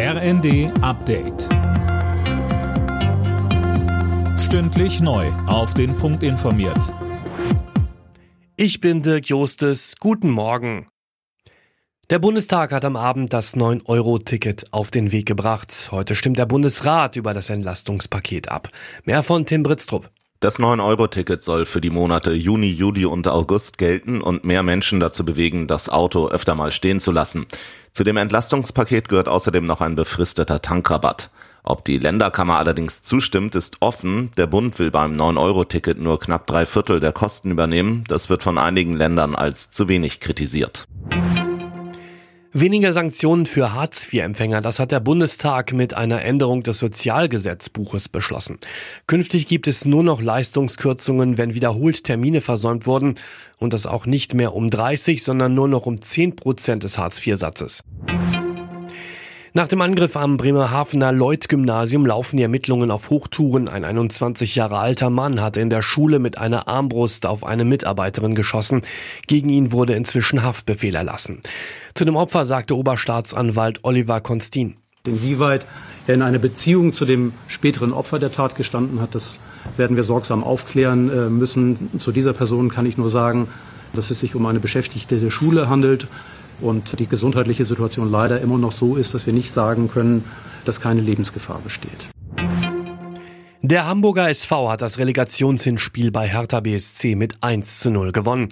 RND 0.00 0.70
Update. 0.80 1.48
Stündlich 4.38 5.00
neu. 5.00 5.26
Auf 5.48 5.74
den 5.74 5.96
Punkt 5.96 6.22
informiert. 6.22 6.94
Ich 8.54 8.80
bin 8.80 9.02
Dirk 9.02 9.28
Jostes. 9.28 9.96
Guten 9.98 10.30
Morgen. 10.30 10.86
Der 12.10 12.20
Bundestag 12.20 12.70
hat 12.70 12.84
am 12.84 12.94
Abend 12.94 13.32
das 13.32 13.56
9-Euro-Ticket 13.56 14.72
auf 14.72 14.92
den 14.92 15.10
Weg 15.10 15.26
gebracht. 15.26 15.88
Heute 15.90 16.14
stimmt 16.14 16.38
der 16.38 16.46
Bundesrat 16.46 17.16
über 17.16 17.34
das 17.34 17.50
Entlastungspaket 17.50 18.52
ab. 18.52 18.70
Mehr 19.02 19.24
von 19.24 19.46
Tim 19.46 19.64
Britztrup. 19.64 20.08
Das 20.40 20.60
9-Euro-Ticket 20.60 21.42
soll 21.42 21.66
für 21.66 21.80
die 21.80 21.90
Monate 21.90 22.32
Juni, 22.32 22.70
Juli 22.70 23.04
und 23.04 23.26
August 23.26 23.76
gelten 23.76 24.20
und 24.20 24.44
mehr 24.44 24.62
Menschen 24.62 25.00
dazu 25.00 25.24
bewegen, 25.24 25.66
das 25.66 25.88
Auto 25.88 26.28
öfter 26.28 26.54
mal 26.54 26.70
stehen 26.70 27.00
zu 27.00 27.10
lassen. 27.10 27.46
Zu 27.92 28.04
dem 28.04 28.16
Entlastungspaket 28.16 29.08
gehört 29.08 29.26
außerdem 29.26 29.66
noch 29.66 29.80
ein 29.80 29.96
befristeter 29.96 30.62
Tankrabatt. 30.62 31.30
Ob 31.64 31.84
die 31.84 31.98
Länderkammer 31.98 32.56
allerdings 32.56 33.02
zustimmt, 33.02 33.56
ist 33.56 33.78
offen. 33.80 34.30
Der 34.36 34.46
Bund 34.46 34.78
will 34.78 34.92
beim 34.92 35.20
9-Euro-Ticket 35.20 35.98
nur 35.98 36.20
knapp 36.20 36.46
drei 36.46 36.66
Viertel 36.66 37.00
der 37.00 37.12
Kosten 37.12 37.50
übernehmen. 37.50 38.04
Das 38.06 38.30
wird 38.30 38.44
von 38.44 38.58
einigen 38.58 38.94
Ländern 38.94 39.34
als 39.34 39.72
zu 39.72 39.88
wenig 39.88 40.20
kritisiert. 40.20 40.86
Weniger 42.54 42.94
Sanktionen 42.94 43.44
für 43.44 43.74
Hartz-IV-Empfänger, 43.74 44.62
das 44.62 44.78
hat 44.78 44.90
der 44.90 45.00
Bundestag 45.00 45.74
mit 45.74 45.92
einer 45.92 46.22
Änderung 46.22 46.62
des 46.62 46.78
Sozialgesetzbuches 46.78 48.08
beschlossen. 48.08 48.58
Künftig 49.06 49.46
gibt 49.46 49.68
es 49.68 49.84
nur 49.84 50.02
noch 50.02 50.22
Leistungskürzungen, 50.22 51.36
wenn 51.36 51.52
wiederholt 51.52 52.04
Termine 52.04 52.40
versäumt 52.40 52.86
wurden 52.86 53.14
und 53.58 53.74
das 53.74 53.84
auch 53.84 54.06
nicht 54.06 54.32
mehr 54.32 54.54
um 54.54 54.70
30, 54.70 55.22
sondern 55.22 55.54
nur 55.54 55.68
noch 55.68 55.84
um 55.84 56.00
10 56.00 56.36
Prozent 56.36 56.84
des 56.84 56.96
Hartz-IV-Satzes. 56.96 57.84
Nach 59.52 59.68
dem 59.68 59.82
Angriff 59.82 60.16
am 60.16 60.38
Bremerhavener 60.38 61.12
Lloyd-Gymnasium 61.12 62.06
laufen 62.06 62.38
die 62.38 62.44
Ermittlungen 62.44 62.90
auf 62.90 63.10
Hochtouren. 63.10 63.68
Ein 63.68 63.84
21 63.84 64.54
Jahre 64.54 64.78
alter 64.78 65.10
Mann 65.10 65.42
hatte 65.42 65.60
in 65.60 65.68
der 65.68 65.82
Schule 65.82 66.18
mit 66.18 66.38
einer 66.38 66.66
Armbrust 66.68 67.26
auf 67.26 67.44
eine 67.44 67.64
Mitarbeiterin 67.66 68.34
geschossen. 68.34 68.82
Gegen 69.26 69.50
ihn 69.50 69.72
wurde 69.72 69.94
inzwischen 69.94 70.42
Haftbefehl 70.42 70.94
erlassen. 70.94 71.40
Zu 71.98 72.04
dem 72.04 72.14
Opfer 72.14 72.44
sagte 72.44 72.76
Oberstaatsanwalt 72.76 73.80
Oliver 73.82 74.20
Konstin. 74.20 74.76
Inwieweit 75.04 75.66
er 76.06 76.14
in 76.14 76.22
einer 76.22 76.38
Beziehung 76.38 76.92
zu 76.92 77.04
dem 77.04 77.32
späteren 77.48 77.92
Opfer 77.92 78.20
der 78.20 78.30
Tat 78.30 78.54
gestanden 78.54 79.00
hat, 79.00 79.16
das 79.16 79.40
werden 79.76 79.96
wir 79.96 80.04
sorgsam 80.04 80.44
aufklären 80.44 81.10
äh, 81.10 81.28
müssen. 81.28 81.90
Zu 81.98 82.12
dieser 82.12 82.34
Person 82.34 82.68
kann 82.68 82.86
ich 82.86 82.98
nur 82.98 83.10
sagen, 83.10 83.48
dass 83.94 84.12
es 84.12 84.20
sich 84.20 84.36
um 84.36 84.46
eine 84.46 84.60
Beschäftigte 84.60 85.18
der 85.18 85.30
Schule 85.30 85.68
handelt 85.68 86.06
und 86.60 87.00
die 87.00 87.08
gesundheitliche 87.08 87.64
Situation 87.64 88.08
leider 88.12 88.40
immer 88.40 88.58
noch 88.58 88.70
so 88.70 88.94
ist, 88.94 89.12
dass 89.12 89.26
wir 89.26 89.32
nicht 89.32 89.50
sagen 89.50 89.90
können, 89.90 90.22
dass 90.64 90.80
keine 90.80 91.00
Lebensgefahr 91.00 91.58
besteht. 91.64 92.10
Der 93.62 93.86
Hamburger 93.86 94.28
SV 94.28 94.70
hat 94.70 94.82
das 94.82 94.98
Relegationshinspiel 94.98 96.12
bei 96.12 96.28
Hertha 96.28 96.60
BSC 96.60 97.16
mit 97.16 97.42
1 97.42 97.80
zu 97.80 97.90
0 97.90 98.12
gewonnen. 98.12 98.48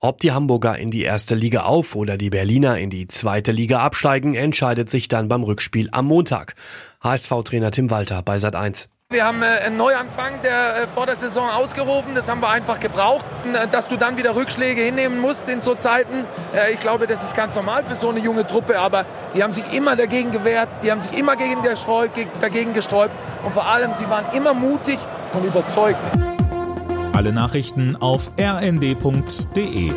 Ob 0.00 0.18
die 0.18 0.32
Hamburger 0.32 0.76
in 0.76 0.90
die 0.90 1.02
erste 1.02 1.36
Liga 1.36 1.60
auf 1.62 1.94
oder 1.94 2.16
die 2.16 2.30
Berliner 2.30 2.76
in 2.76 2.90
die 2.90 3.06
zweite 3.06 3.52
Liga 3.52 3.78
absteigen, 3.78 4.34
entscheidet 4.34 4.90
sich 4.90 5.06
dann 5.06 5.28
beim 5.28 5.44
Rückspiel 5.44 5.88
am 5.92 6.06
Montag. 6.06 6.56
HSV-Trainer 7.02 7.70
Tim 7.70 7.90
Walter 7.90 8.22
bei 8.22 8.40
Sat 8.40 8.56
1. 8.56 8.88
Wir 9.10 9.24
haben 9.24 9.40
äh, 9.40 9.46
einen 9.46 9.78
Neuanfang 9.78 10.42
der 10.42 10.82
äh, 10.82 10.86
vor 10.86 11.06
der 11.06 11.16
Saison 11.16 11.48
ausgerufen. 11.48 12.14
Das 12.14 12.28
haben 12.28 12.42
wir 12.42 12.50
einfach 12.50 12.78
gebraucht. 12.78 13.24
Äh, 13.54 13.66
dass 13.66 13.88
du 13.88 13.96
dann 13.96 14.18
wieder 14.18 14.36
Rückschläge 14.36 14.82
hinnehmen 14.82 15.18
musst 15.18 15.48
in 15.48 15.62
so 15.62 15.74
Zeiten, 15.74 16.26
ich 16.70 16.78
glaube, 16.78 17.06
das 17.06 17.22
ist 17.22 17.34
ganz 17.34 17.54
normal 17.54 17.84
für 17.84 17.94
so 17.94 18.10
eine 18.10 18.20
junge 18.20 18.46
Truppe. 18.46 18.78
Aber 18.78 19.06
die 19.34 19.42
haben 19.42 19.54
sich 19.54 19.64
immer 19.72 19.96
dagegen 19.96 20.30
gewehrt, 20.30 20.68
die 20.82 20.90
haben 20.92 21.00
sich 21.00 21.18
immer 21.18 21.36
gegen 21.36 21.62
der 21.62 21.76
Streu, 21.76 22.08
dagegen 22.42 22.74
gesträubt. 22.74 23.14
Und 23.46 23.54
vor 23.54 23.66
allem, 23.66 23.92
sie 23.94 24.10
waren 24.10 24.26
immer 24.34 24.52
mutig 24.52 24.98
und 25.32 25.42
überzeugt. 25.42 26.06
Alle 27.14 27.32
Nachrichten 27.32 27.96
auf 27.96 28.30
rnd.de 28.38 29.92